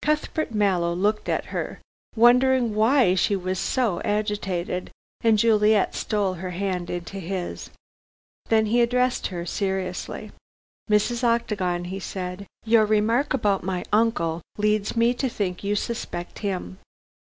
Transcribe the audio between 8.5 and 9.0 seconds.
he